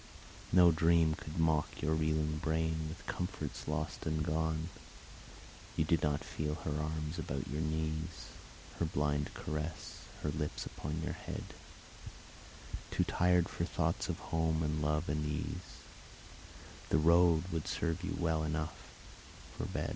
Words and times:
No 0.51 0.71
dream 0.71 1.13
could 1.13 1.37
mock 1.37 1.79
Your 1.79 1.93
reeling 1.93 2.39
brain 2.39 2.87
with 2.89 3.05
comforts 3.05 3.67
lost 3.67 4.07
and 4.07 4.23
gone. 4.25 4.69
You 5.75 5.85
did 5.85 6.01
not 6.01 6.23
feel 6.23 6.55
her 6.55 6.79
arms 6.81 7.19
about 7.19 7.47
your 7.47 7.61
knees, 7.61 8.29
Her 8.79 8.85
blind 8.85 9.31
caress, 9.35 10.05
her 10.23 10.29
lips 10.31 10.65
upon 10.65 11.03
your 11.03 11.13
head: 11.13 11.43
Too 12.89 13.03
tired 13.03 13.47
for 13.47 13.63
thoughts 13.65 14.09
of 14.09 14.17
home 14.33 14.63
and 14.63 14.81
love 14.81 15.07
and 15.07 15.23
ease, 15.23 15.83
The 16.89 16.97
road 16.97 17.43
would 17.51 17.67
serve 17.67 18.03
you 18.03 18.15
well 18.19 18.41
enough 18.43 18.81
fo 19.55 19.67